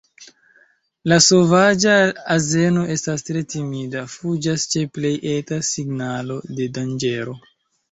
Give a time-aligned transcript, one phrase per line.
[1.11, 1.97] La sovaĝa
[2.37, 7.41] azeno estas tre timida, fuĝas ĉe plej eta signalo de danĝero.